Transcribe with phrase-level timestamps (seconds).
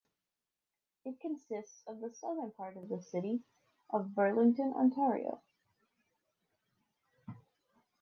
[1.05, 3.43] It consists of the southern part of the city
[3.91, 5.43] of Burlington, Ontario.